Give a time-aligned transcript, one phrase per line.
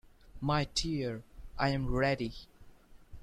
[0.39, 1.21] My dear,
[1.59, 2.33] I am ready!